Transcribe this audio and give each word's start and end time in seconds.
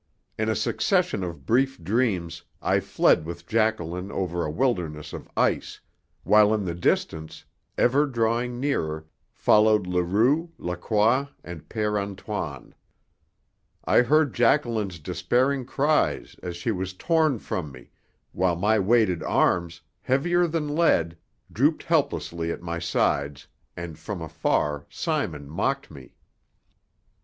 In 0.35 0.49
a 0.49 0.55
succession 0.55 1.23
of 1.23 1.45
brief 1.45 1.79
dreams 1.83 2.41
I 2.59 2.79
fled 2.79 3.23
with 3.23 3.45
Jacqueline 3.45 4.11
over 4.11 4.43
a 4.43 4.49
wilderness 4.49 5.13
of 5.13 5.29
ice, 5.37 5.79
while 6.23 6.55
in 6.55 6.65
the 6.65 6.73
distance, 6.73 7.45
ever 7.77 8.07
drawing 8.07 8.59
nearer, 8.59 9.05
followed 9.31 9.85
Leroux, 9.85 10.49
Lacroix, 10.57 11.27
and 11.43 11.69
Père 11.69 12.01
Antoine. 12.01 12.73
I 13.85 14.01
heard 14.01 14.33
Jacqueline's 14.33 14.97
despairing 14.97 15.65
cries 15.65 16.35
as 16.41 16.57
she 16.57 16.71
was 16.71 16.93
torn 16.95 17.37
from 17.37 17.71
me, 17.71 17.91
while 18.31 18.55
my 18.55 18.79
weighted 18.79 19.21
arms, 19.21 19.81
heavier 20.01 20.47
than 20.47 20.67
lead, 20.73 21.15
drooped 21.53 21.83
helplessly 21.83 22.51
at 22.51 22.63
my 22.63 22.79
sides, 22.79 23.45
and 23.77 23.99
from 23.99 24.19
afar 24.23 24.87
Simon 24.89 25.47
mocked 25.47 25.91
me. 25.91 26.15